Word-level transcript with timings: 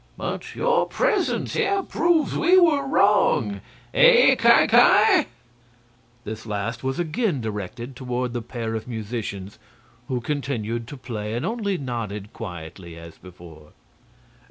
"But 0.17 0.55
your 0.55 0.87
presence 0.87 1.53
here 1.53 1.83
proves 1.83 2.35
we 2.35 2.59
were 2.59 2.87
wrong. 2.87 3.61
Eh! 3.93 4.33
Ki 4.33 4.65
Ki?" 4.65 5.29
This 6.23 6.47
last 6.47 6.83
was 6.83 6.97
again 6.97 7.39
directed 7.39 7.95
toward 7.95 8.33
the 8.33 8.41
pair 8.41 8.73
of 8.73 8.87
musicians, 8.87 9.59
who 10.07 10.19
continued 10.19 10.87
to 10.87 10.97
play 10.97 11.35
and 11.35 11.45
only 11.45 11.77
nodded 11.77 12.33
quietly, 12.33 12.97
as 12.97 13.19
before. 13.19 13.73